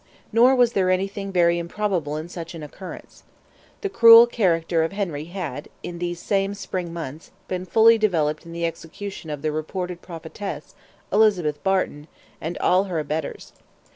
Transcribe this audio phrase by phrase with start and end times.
[0.33, 3.21] Nor was there anything very improbable in such an occurrence.
[3.81, 8.51] The cruel character of Henry had, in these same spring months, been fully developed in
[8.51, 10.73] the execution of the reputed prophetess,
[11.13, 12.07] Elizabeth Barton,
[12.41, 13.53] and all her abettors.